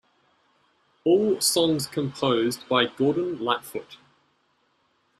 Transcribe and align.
All 1.03 1.39
songs 1.41 1.85
composed 1.85 2.67
by 2.67 2.87
Gordon 2.87 3.37
Lightfoot. 3.39 3.97